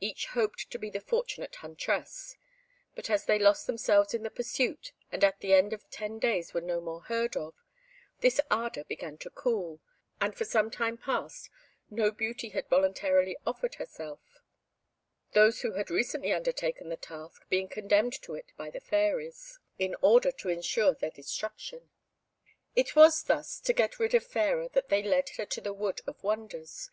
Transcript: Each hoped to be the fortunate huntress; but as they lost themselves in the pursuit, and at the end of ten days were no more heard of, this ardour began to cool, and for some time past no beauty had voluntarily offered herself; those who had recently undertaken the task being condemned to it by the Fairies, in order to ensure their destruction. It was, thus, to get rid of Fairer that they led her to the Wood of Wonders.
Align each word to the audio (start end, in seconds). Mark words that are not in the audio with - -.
Each 0.00 0.26
hoped 0.26 0.70
to 0.70 0.78
be 0.78 0.90
the 0.90 1.00
fortunate 1.00 1.54
huntress; 1.54 2.36
but 2.94 3.08
as 3.08 3.24
they 3.24 3.38
lost 3.38 3.66
themselves 3.66 4.12
in 4.12 4.22
the 4.22 4.28
pursuit, 4.28 4.92
and 5.10 5.24
at 5.24 5.40
the 5.40 5.54
end 5.54 5.72
of 5.72 5.88
ten 5.88 6.18
days 6.18 6.52
were 6.52 6.60
no 6.60 6.78
more 6.78 7.04
heard 7.04 7.38
of, 7.38 7.54
this 8.20 8.38
ardour 8.50 8.84
began 8.84 9.16
to 9.16 9.30
cool, 9.30 9.80
and 10.20 10.36
for 10.36 10.44
some 10.44 10.70
time 10.70 10.98
past 10.98 11.48
no 11.88 12.10
beauty 12.10 12.50
had 12.50 12.68
voluntarily 12.68 13.34
offered 13.46 13.76
herself; 13.76 14.42
those 15.32 15.62
who 15.62 15.72
had 15.72 15.88
recently 15.88 16.34
undertaken 16.34 16.90
the 16.90 16.96
task 16.98 17.48
being 17.48 17.66
condemned 17.70 18.20
to 18.20 18.34
it 18.34 18.52
by 18.58 18.68
the 18.68 18.78
Fairies, 18.78 19.58
in 19.78 19.96
order 20.02 20.30
to 20.30 20.50
ensure 20.50 20.92
their 20.92 21.10
destruction. 21.10 21.88
It 22.76 22.94
was, 22.94 23.22
thus, 23.22 23.58
to 23.60 23.72
get 23.72 23.98
rid 23.98 24.14
of 24.14 24.26
Fairer 24.26 24.68
that 24.74 24.90
they 24.90 25.02
led 25.02 25.30
her 25.38 25.46
to 25.46 25.62
the 25.62 25.72
Wood 25.72 26.02
of 26.06 26.22
Wonders. 26.22 26.90